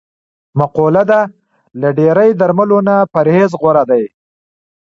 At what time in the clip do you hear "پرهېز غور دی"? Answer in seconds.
3.13-4.03